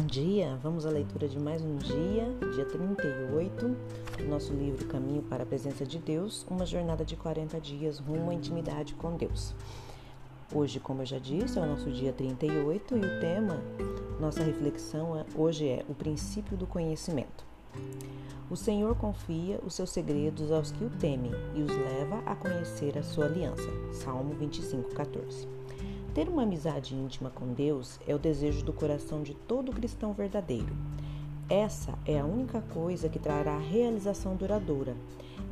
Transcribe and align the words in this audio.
Bom 0.00 0.06
dia, 0.06 0.58
vamos 0.62 0.86
à 0.86 0.90
leitura 0.90 1.28
de 1.28 1.38
mais 1.38 1.60
um 1.60 1.76
dia, 1.76 2.26
dia 2.54 2.64
38, 2.64 3.76
do 4.16 4.24
nosso 4.30 4.50
livro 4.50 4.86
Caminho 4.86 5.20
para 5.20 5.42
a 5.42 5.46
Presença 5.46 5.84
de 5.84 5.98
Deus, 5.98 6.46
uma 6.48 6.64
jornada 6.64 7.04
de 7.04 7.16
40 7.16 7.60
dias 7.60 7.98
rumo 7.98 8.30
à 8.30 8.34
intimidade 8.34 8.94
com 8.94 9.14
Deus. 9.14 9.54
Hoje, 10.54 10.80
como 10.80 11.02
eu 11.02 11.06
já 11.06 11.18
disse, 11.18 11.58
é 11.58 11.62
o 11.62 11.66
nosso 11.66 11.90
dia 11.90 12.14
38 12.14 12.96
e 12.96 12.98
o 12.98 13.20
tema, 13.20 13.62
nossa 14.18 14.42
reflexão 14.42 15.18
é, 15.18 15.26
hoje 15.36 15.68
é 15.68 15.84
o 15.86 15.94
princípio 15.94 16.56
do 16.56 16.66
conhecimento. 16.66 17.44
O 18.50 18.56
Senhor 18.56 18.96
confia 18.96 19.60
os 19.66 19.74
seus 19.74 19.90
segredos 19.90 20.50
aos 20.50 20.72
que 20.72 20.82
o 20.82 20.88
temem 20.88 21.32
e 21.54 21.60
os 21.60 21.76
leva 21.76 22.22
a 22.24 22.34
conhecer 22.34 22.96
a 22.96 23.02
sua 23.02 23.26
aliança. 23.26 23.68
Salmo 23.92 24.32
25, 24.32 24.94
14. 24.94 25.59
Ter 26.14 26.28
uma 26.28 26.42
amizade 26.42 26.94
íntima 26.94 27.30
com 27.30 27.52
Deus 27.52 28.00
é 28.06 28.14
o 28.14 28.18
desejo 28.18 28.64
do 28.64 28.72
coração 28.72 29.22
de 29.22 29.34
todo 29.34 29.72
cristão 29.72 30.12
verdadeiro. 30.12 30.74
Essa 31.48 31.98
é 32.06 32.18
a 32.18 32.24
única 32.24 32.60
coisa 32.60 33.08
que 33.08 33.18
trará 33.18 33.58
realização 33.58 34.36
duradoura. 34.36 34.96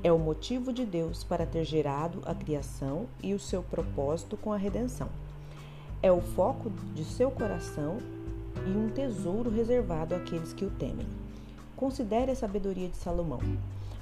É 0.03 0.13
o 0.13 0.19
motivo 0.19 0.73
de 0.73 0.85
Deus 0.85 1.25
para 1.25 1.47
ter 1.47 1.65
gerado 1.65 2.21
a 2.25 2.35
criação 2.35 3.07
e 3.23 3.35
o 3.35 3.39
seu 3.39 3.63
propósito 3.63 4.37
com 4.37 4.53
a 4.53 4.57
redenção. 4.57 5.09
É 6.01 6.13
o 6.13 6.21
foco 6.21 6.71
de 6.95 7.05
seu 7.05 7.31
coração 7.31 7.99
e 8.67 8.71
um 8.71 8.89
tesouro 8.89 9.51
reservado 9.51 10.15
àqueles 10.15 10.53
que 10.53 10.65
o 10.65 10.71
temem. 10.71 11.07
Considere 11.75 12.31
a 12.31 12.37
sabedoria 12.37 12.89
de 12.89 12.97
Salomão. 12.97 13.41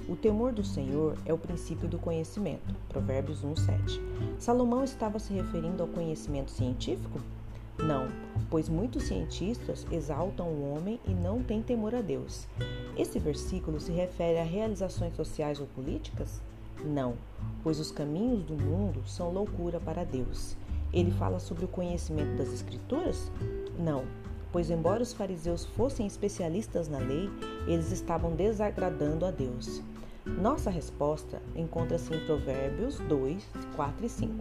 O 0.07 0.15
temor 0.15 0.53
do 0.53 0.63
Senhor 0.63 1.17
é 1.25 1.33
o 1.33 1.37
princípio 1.37 1.85
do 1.85 1.99
conhecimento. 1.99 2.73
Provérbios 2.87 3.43
1:7. 3.43 4.01
Salomão 4.39 4.81
estava 4.81 5.19
se 5.19 5.33
referindo 5.33 5.83
ao 5.83 5.89
conhecimento 5.89 6.49
científico? 6.49 7.19
Não, 7.77 8.07
pois 8.49 8.69
muitos 8.69 9.03
cientistas 9.03 9.85
exaltam 9.91 10.47
o 10.47 10.73
homem 10.73 10.97
e 11.05 11.11
não 11.11 11.43
têm 11.43 11.61
temor 11.61 11.93
a 11.93 12.01
Deus. 12.01 12.47
Esse 12.97 13.19
versículo 13.19 13.81
se 13.81 13.91
refere 13.91 14.39
a 14.39 14.43
realizações 14.43 15.13
sociais 15.13 15.59
ou 15.59 15.67
políticas? 15.67 16.41
Não, 16.85 17.15
pois 17.61 17.77
os 17.77 17.91
caminhos 17.91 18.43
do 18.43 18.53
mundo 18.53 19.01
são 19.05 19.29
loucura 19.29 19.77
para 19.77 20.05
Deus. 20.05 20.55
Ele 20.93 21.11
fala 21.11 21.37
sobre 21.37 21.65
o 21.65 21.67
conhecimento 21.67 22.37
das 22.37 22.53
Escrituras? 22.53 23.29
Não, 23.77 24.05
pois, 24.53 24.71
embora 24.71 25.03
os 25.03 25.11
fariseus 25.11 25.65
fossem 25.65 26.07
especialistas 26.07 26.87
na 26.87 26.97
lei, 26.97 27.29
eles 27.67 27.91
estavam 27.91 28.33
desagradando 28.33 29.25
a 29.25 29.31
Deus. 29.31 29.83
Nossa 30.35 30.69
resposta 30.69 31.41
encontra-se 31.55 32.13
em 32.13 32.25
Provérbios 32.25 32.99
2, 32.99 33.47
4 33.75 34.05
e 34.05 34.09
5. 34.09 34.33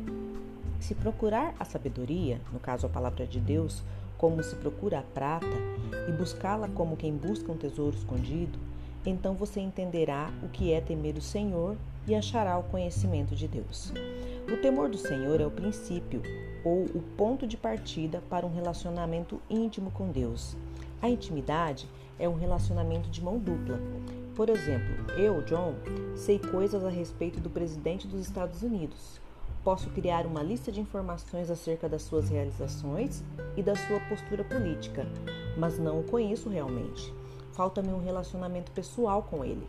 Se 0.81 0.95
procurar 0.95 1.55
a 1.59 1.65
sabedoria, 1.65 2.41
no 2.53 2.59
caso 2.59 2.87
a 2.87 2.91
palavra 2.91 3.27
de 3.27 3.41
Deus, 3.41 3.83
como 4.19 4.43
se 4.43 4.57
procura 4.57 4.99
a 4.99 5.03
prata, 5.03 5.47
e 6.09 6.13
buscá-la 6.13 6.69
como 6.69 6.97
quem 6.97 7.15
busca 7.15 7.51
um 7.51 7.57
tesouro 7.57 7.97
escondido, 7.97 8.59
então 9.05 9.35
você 9.35 9.61
entenderá 9.61 10.31
o 10.43 10.49
que 10.49 10.73
é 10.73 10.81
temer 10.81 11.17
o 11.17 11.23
Senhor 11.23 11.77
e 12.07 12.15
achará 12.15 12.59
o 12.59 12.65
conhecimento 12.65 13.35
de 13.35 13.49
Deus. 13.49 13.93
O 14.53 14.57
temor 14.59 14.89
do 14.89 14.99
Senhor 14.99 15.41
é 15.41 15.47
o 15.47 15.51
princípio 15.51 16.23
ou 16.65 16.85
o 16.85 17.03
ponto 17.17 17.47
de 17.47 17.57
partida 17.57 18.23
para 18.29 18.45
um 18.45 18.53
relacionamento 18.53 19.41
íntimo 19.49 19.91
com 19.93 20.11
Deus. 20.11 20.57
A 21.01 21.09
intimidade 21.09 21.89
é 22.19 22.29
um 22.29 22.35
relacionamento 22.35 23.09
de 23.09 23.23
mão 23.23 23.39
dupla. 23.39 23.79
Por 24.37 24.51
exemplo, 24.51 24.95
eu, 25.17 25.41
John, 25.41 25.75
sei 26.15 26.39
coisas 26.39 26.85
a 26.85 26.91
respeito 26.91 27.41
do 27.41 27.49
presidente 27.49 28.07
dos 28.07 28.21
Estados 28.21 28.63
Unidos. 28.63 29.19
Posso 29.65 29.89
criar 29.89 30.27
uma 30.27 30.43
lista 30.43 30.71
de 30.71 30.79
informações 30.79 31.51
acerca 31.51 31.89
das 31.89 32.03
suas 32.03 32.29
realizações 32.29 33.25
e 33.57 33.63
da 33.63 33.75
sua 33.75 33.99
postura 34.01 34.45
política, 34.45 35.07
mas 35.57 35.79
não 35.79 36.01
o 36.01 36.05
conheço 36.05 36.51
realmente. 36.51 37.15
Falta-me 37.53 37.89
um 37.89 38.05
relacionamento 38.05 38.71
pessoal 38.73 39.23
com 39.23 39.43
ele. 39.43 39.67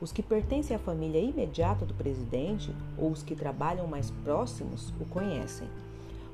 Os 0.00 0.10
que 0.10 0.20
pertencem 0.20 0.74
à 0.74 0.80
família 0.80 1.20
imediata 1.20 1.86
do 1.86 1.94
presidente 1.94 2.74
ou 2.98 3.12
os 3.12 3.22
que 3.22 3.36
trabalham 3.36 3.86
mais 3.86 4.10
próximos 4.24 4.92
o 5.00 5.04
conhecem. 5.04 5.68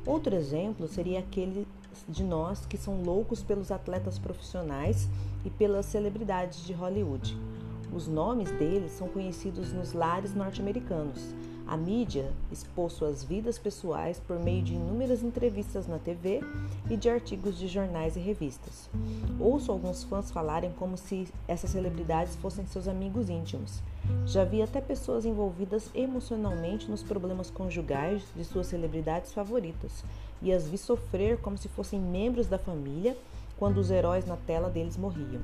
Outro 0.07 0.35
exemplo 0.35 0.89
seria 0.89 1.19
aquele 1.19 1.69
de 2.09 2.25
nós 2.25 2.65
que 2.65 2.79
são 2.79 3.03
loucos 3.03 3.43
pelos 3.43 3.71
atletas 3.71 4.19
profissionais 4.19 5.07
e 5.45 5.51
pelas 5.51 5.85
celebridades 5.85 6.65
de 6.65 6.73
Hollywood. 6.73 7.37
Os 7.93 8.09
nomes 8.09 8.51
deles 8.53 8.93
são 8.93 9.09
conhecidos 9.09 9.73
nos 9.73 9.93
lares 9.93 10.35
norte-americanos. 10.35 11.35
A 11.67 11.79
mídia 11.79 12.31
expôs 12.53 12.93
suas 12.93 13.25
vidas 13.25 13.59
pessoais 13.59 14.21
por 14.21 14.39
meio 14.39 14.63
de 14.63 14.75
inúmeras 14.75 15.23
entrevistas 15.23 15.87
na 15.87 15.99
TV 15.99 16.41
e 16.91 16.97
de 16.97 17.09
artigos 17.09 17.59
de 17.59 17.67
jornais 17.69 18.17
e 18.17 18.21
revistas. 18.21 18.91
Ouço 19.41 19.73
alguns 19.73 20.05
fãs 20.05 20.31
falarem 20.31 20.73
como 20.73 20.99
se 20.99 21.27
essas 21.49 21.71
celebridades 21.71 22.37
fossem 22.37 22.67
seus 22.67 22.87
amigos 22.87 23.31
íntimos. 23.31 23.83
Já 24.27 24.45
vi 24.45 24.61
até 24.61 24.79
pessoas 24.81 25.25
envolvidas 25.25 25.91
emocionalmente 25.95 26.91
nos 26.91 27.03
problemas 27.03 27.51
conjugais 27.51 28.23
de 28.37 28.45
suas 28.45 28.67
celebridades 28.67 29.33
favoritas 29.33 30.05
e 30.43 30.53
as 30.53 30.69
vi 30.69 30.77
sofrer 30.77 31.39
como 31.39 31.57
se 31.57 31.69
fossem 31.69 31.99
membros 31.99 32.47
da 32.47 32.59
família 32.59 33.17
quando 33.59 33.79
os 33.79 33.91
heróis 33.91 34.27
na 34.27 34.37
tela 34.37 34.69
deles 34.69 34.99
morriam. 34.99 35.41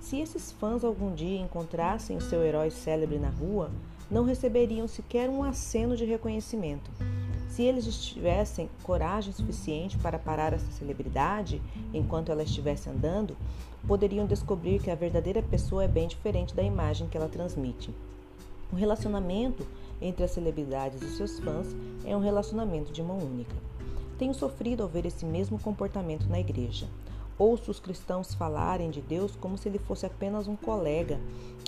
Se 0.00 0.20
esses 0.20 0.52
fãs 0.52 0.84
algum 0.84 1.14
dia 1.14 1.40
encontrassem 1.40 2.16
o 2.16 2.20
seu 2.20 2.42
herói 2.42 2.70
célebre 2.70 3.18
na 3.18 3.28
rua, 3.28 3.70
não 4.10 4.24
receberiam 4.24 4.88
sequer 4.88 5.28
um 5.28 5.42
aceno 5.42 5.96
de 5.96 6.04
reconhecimento. 6.04 6.90
Se 7.48 7.62
eles 7.62 7.84
tivessem 8.04 8.70
coragem 8.82 9.32
suficiente 9.32 9.98
para 9.98 10.18
parar 10.18 10.52
essa 10.52 10.70
celebridade 10.72 11.60
enquanto 11.92 12.30
ela 12.30 12.42
estivesse 12.42 12.88
andando, 12.88 13.36
poderiam 13.86 14.26
descobrir 14.26 14.80
que 14.80 14.90
a 14.90 14.94
verdadeira 14.94 15.42
pessoa 15.42 15.84
é 15.84 15.88
bem 15.88 16.06
diferente 16.06 16.54
da 16.54 16.62
imagem 16.62 17.08
que 17.08 17.16
ela 17.16 17.28
transmite. 17.28 17.92
O 18.72 18.76
relacionamento 18.76 19.66
entre 20.00 20.24
as 20.24 20.30
celebridades 20.30 21.02
e 21.02 21.16
seus 21.16 21.40
fãs 21.40 21.74
é 22.04 22.16
um 22.16 22.20
relacionamento 22.20 22.92
de 22.92 23.02
mão 23.02 23.18
única. 23.18 23.56
Tenho 24.18 24.34
sofrido 24.34 24.82
ao 24.82 24.88
ver 24.88 25.06
esse 25.06 25.24
mesmo 25.24 25.58
comportamento 25.58 26.28
na 26.28 26.38
igreja. 26.38 26.86
Ouço 27.38 27.70
os 27.70 27.78
cristãos 27.78 28.34
falarem 28.34 28.90
de 28.90 29.00
Deus 29.00 29.36
como 29.36 29.56
se 29.56 29.68
ele 29.68 29.78
fosse 29.78 30.04
apenas 30.04 30.48
um 30.48 30.56
colega, 30.56 31.20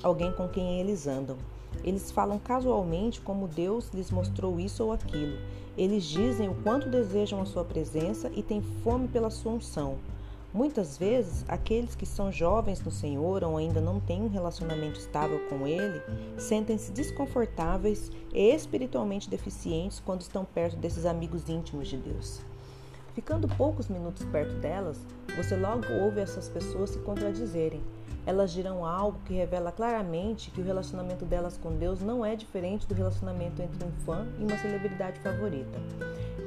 alguém 0.02 0.32
com 0.32 0.48
quem 0.48 0.80
eles 0.80 1.06
andam. 1.06 1.36
Eles 1.84 2.10
falam 2.10 2.40
casualmente 2.40 3.20
como 3.20 3.46
Deus 3.46 3.88
lhes 3.94 4.10
mostrou 4.10 4.58
isso 4.58 4.84
ou 4.84 4.92
aquilo. 4.92 5.38
Eles 5.78 6.04
dizem 6.04 6.48
o 6.48 6.54
quanto 6.62 6.90
desejam 6.90 7.40
a 7.40 7.46
sua 7.46 7.64
presença 7.64 8.30
e 8.34 8.42
têm 8.42 8.60
fome 8.82 9.06
pela 9.06 9.30
sua 9.30 9.52
unção. 9.52 9.98
Muitas 10.52 10.98
vezes, 10.98 11.44
aqueles 11.46 11.94
que 11.94 12.04
são 12.04 12.32
jovens 12.32 12.82
no 12.82 12.90
Senhor 12.90 13.44
ou 13.44 13.56
ainda 13.56 13.80
não 13.80 14.00
têm 14.00 14.20
um 14.20 14.28
relacionamento 14.28 14.98
estável 14.98 15.38
com 15.48 15.64
Ele 15.64 16.02
sentem-se 16.36 16.90
desconfortáveis 16.90 18.10
e 18.34 18.52
espiritualmente 18.52 19.30
deficientes 19.30 20.02
quando 20.04 20.22
estão 20.22 20.44
perto 20.44 20.76
desses 20.76 21.06
amigos 21.06 21.48
íntimos 21.48 21.86
de 21.86 21.96
Deus. 21.96 22.40
Ficando 23.14 23.48
poucos 23.48 23.88
minutos 23.88 24.24
perto 24.26 24.54
delas, 24.56 24.98
você 25.36 25.56
logo 25.56 25.84
ouve 26.02 26.20
essas 26.20 26.48
pessoas 26.48 26.90
se 26.90 26.98
contradizerem 27.00 27.82
elas 28.26 28.52
dirão 28.52 28.84
algo 28.84 29.18
que 29.24 29.34
revela 29.34 29.72
claramente 29.72 30.50
que 30.50 30.60
o 30.60 30.64
relacionamento 30.64 31.24
delas 31.24 31.56
com 31.56 31.74
Deus 31.74 32.00
não 32.00 32.24
é 32.24 32.36
diferente 32.36 32.86
do 32.86 32.94
relacionamento 32.94 33.62
entre 33.62 33.84
um 33.84 33.90
fã 34.04 34.26
e 34.38 34.44
uma 34.44 34.58
celebridade 34.58 35.18
favorita. 35.20 35.78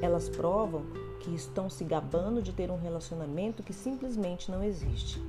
Elas 0.02 0.30
provam 0.30 0.84
que 1.20 1.34
estão 1.34 1.70
se 1.70 1.84
gabando 1.84 2.42
de 2.42 2.54
ter 2.54 2.70
um 2.70 2.78
relacionamento 2.78 3.64
que 3.64 3.74
simplesmente 3.74 4.52
não 4.52 4.64
existe. 4.64 5.22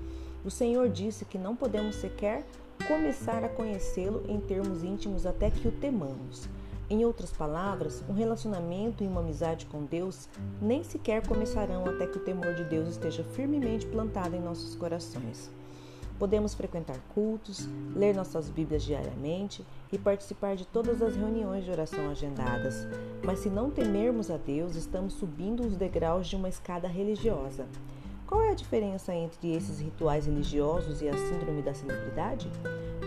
O 0.44 0.50
Senhor 0.50 0.88
disse 0.88 1.24
que 1.24 1.38
não 1.38 1.56
podemos 1.56 1.96
sequer 1.96 2.44
começar 2.86 3.42
a 3.42 3.48
conhecê-lo 3.48 4.24
em 4.28 4.38
termos 4.38 4.84
íntimos 4.84 5.24
até 5.24 5.50
que 5.50 5.66
o 5.66 5.72
temamos. 5.72 6.48
Em 6.90 7.02
outras 7.02 7.32
palavras, 7.32 8.04
um 8.08 8.12
relacionamento 8.12 9.02
e 9.02 9.06
uma 9.06 9.20
amizade 9.20 9.64
com 9.66 9.84
Deus 9.84 10.28
nem 10.60 10.84
sequer 10.84 11.26
começarão 11.26 11.86
até 11.86 12.06
que 12.06 12.18
o 12.18 12.24
temor 12.24 12.54
de 12.54 12.64
Deus 12.64 12.88
esteja 12.90 13.24
firmemente 13.24 13.86
plantado 13.86 14.36
em 14.36 14.40
nossos 14.40 14.74
corações. 14.74 15.50
Podemos 16.18 16.54
frequentar 16.54 16.98
cultos, 17.14 17.66
ler 17.96 18.14
nossas 18.14 18.50
Bíblias 18.50 18.84
diariamente 18.84 19.64
e 19.90 19.98
participar 19.98 20.56
de 20.56 20.66
todas 20.66 21.00
as 21.00 21.16
reuniões 21.16 21.64
de 21.64 21.70
oração 21.70 22.10
agendadas, 22.10 22.86
mas 23.24 23.38
se 23.40 23.48
não 23.48 23.70
temermos 23.70 24.30
a 24.30 24.36
Deus, 24.36 24.76
estamos 24.76 25.14
subindo 25.14 25.66
os 25.66 25.76
degraus 25.76 26.28
de 26.28 26.36
uma 26.36 26.50
escada 26.50 26.86
religiosa. 26.86 27.66
Qual 28.34 28.42
é 28.42 28.50
a 28.50 28.54
diferença 28.54 29.14
entre 29.14 29.54
esses 29.54 29.78
rituais 29.78 30.26
religiosos 30.26 31.00
e 31.00 31.08
a 31.08 31.16
síndrome 31.16 31.62
da 31.62 31.72
celebridade? 31.72 32.50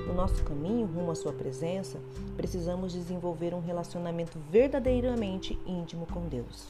No 0.07 0.13
nosso 0.13 0.41
caminho 0.41 0.88
rumo 0.88 1.12
à 1.12 1.15
Sua 1.15 1.33
presença, 1.33 2.00
precisamos 2.38 2.94
desenvolver 2.94 3.53
um 3.53 3.59
relacionamento 3.59 4.39
verdadeiramente 4.50 5.59
íntimo 5.68 6.06
com 6.06 6.29
Deus, 6.29 6.69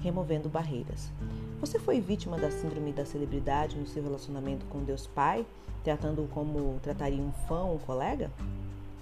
removendo 0.00 0.48
barreiras. 0.48 1.10
Você 1.58 1.80
foi 1.80 2.00
vítima 2.00 2.38
da 2.38 2.52
síndrome 2.52 2.92
da 2.92 3.04
celebridade 3.04 3.76
no 3.76 3.84
seu 3.84 4.00
relacionamento 4.00 4.64
com 4.66 4.84
Deus 4.84 5.08
Pai, 5.08 5.44
tratando-o 5.82 6.28
como 6.28 6.78
trataria 6.80 7.20
um 7.20 7.32
fã 7.48 7.62
ou 7.62 7.74
um 7.74 7.78
colega? 7.78 8.30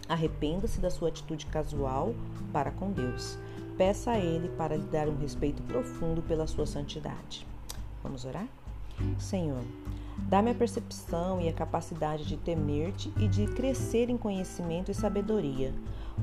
Arrependa-se 0.08 0.80
da 0.80 0.88
sua 0.88 1.10
atitude 1.10 1.44
casual 1.44 2.14
para 2.50 2.70
com 2.70 2.90
Deus. 2.90 3.38
Peça 3.76 4.12
a 4.12 4.18
Ele 4.18 4.48
para 4.56 4.74
lhe 4.74 4.86
dar 4.86 5.06
um 5.06 5.18
respeito 5.18 5.62
profundo 5.64 6.22
pela 6.22 6.46
sua 6.46 6.64
santidade. 6.64 7.46
Vamos 8.02 8.24
orar? 8.24 8.48
Senhor, 9.18 9.62
Dá-me 10.18 10.50
a 10.50 10.54
percepção 10.54 11.40
e 11.40 11.48
a 11.48 11.52
capacidade 11.52 12.24
de 12.24 12.36
temer-te 12.36 13.12
e 13.16 13.28
de 13.28 13.46
crescer 13.46 14.10
em 14.10 14.16
conhecimento 14.16 14.90
e 14.90 14.94
sabedoria. 14.94 15.72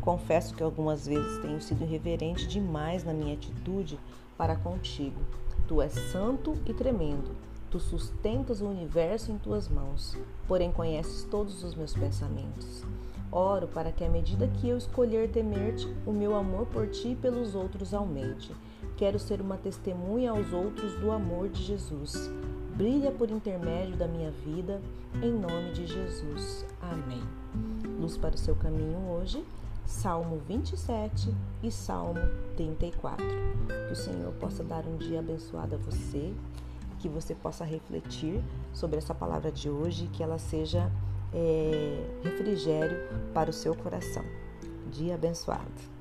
Confesso 0.01 0.53
que 0.53 0.63
algumas 0.63 1.05
vezes 1.05 1.41
tenho 1.41 1.61
sido 1.61 1.83
irreverente 1.83 2.47
demais 2.47 3.03
na 3.03 3.13
minha 3.13 3.35
atitude 3.35 3.97
para 4.37 4.57
contigo. 4.57 5.21
Tu 5.67 5.81
és 5.81 5.93
santo 6.11 6.53
e 6.65 6.73
tremendo. 6.73 7.31
Tu 7.69 7.79
sustentas 7.79 8.61
o 8.61 8.67
universo 8.67 9.31
em 9.31 9.37
tuas 9.37 9.69
mãos, 9.69 10.17
porém 10.47 10.71
conheces 10.71 11.23
todos 11.23 11.63
os 11.63 11.73
meus 11.73 11.93
pensamentos. 11.93 12.83
Oro 13.31 13.67
para 13.67 13.91
que, 13.91 14.03
à 14.03 14.09
medida 14.09 14.47
que 14.47 14.67
eu 14.67 14.77
escolher 14.77 15.31
temer-te, 15.31 15.87
o 16.05 16.11
meu 16.11 16.35
amor 16.35 16.67
por 16.67 16.87
ti 16.87 17.09
e 17.09 17.15
pelos 17.15 17.55
outros 17.55 17.93
aumente. 17.93 18.51
Quero 18.97 19.17
ser 19.17 19.39
uma 19.39 19.57
testemunha 19.57 20.31
aos 20.31 20.51
outros 20.51 20.93
do 20.99 21.09
amor 21.09 21.49
de 21.49 21.63
Jesus. 21.63 22.29
Brilha 22.75 23.11
por 23.11 23.29
intermédio 23.29 23.95
da 23.95 24.07
minha 24.07 24.31
vida, 24.31 24.81
em 25.21 25.31
nome 25.31 25.71
de 25.73 25.85
Jesus. 25.85 26.65
Amém. 26.81 27.21
Luz 27.99 28.17
para 28.17 28.35
o 28.35 28.37
seu 28.37 28.55
caminho 28.55 28.97
hoje 29.11 29.43
Salmo 29.85 30.41
27 30.47 31.33
e 31.61 31.71
Salmo 31.71 32.19
34. 32.57 33.25
Que 33.87 33.93
o 33.93 33.95
Senhor 33.95 34.33
possa 34.33 34.63
dar 34.63 34.85
um 34.85 34.97
dia 34.97 35.19
abençoado 35.19 35.75
a 35.75 35.77
você, 35.77 36.33
que 36.99 37.07
você 37.07 37.35
possa 37.35 37.63
refletir 37.63 38.41
sobre 38.73 38.97
essa 38.97 39.13
palavra 39.13 39.51
de 39.51 39.69
hoje, 39.69 40.09
que 40.11 40.23
ela 40.23 40.37
seja 40.37 40.91
é, 41.33 42.09
refrigério 42.23 42.97
para 43.33 43.49
o 43.49 43.53
seu 43.53 43.75
coração. 43.75 44.23
Dia 44.89 45.15
abençoado. 45.15 45.92